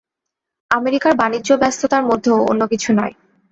[0.71, 3.13] আমেরিকার বাণিজ্য-ব্যস্ততার মধ্যেও অন্য কিছু নয়।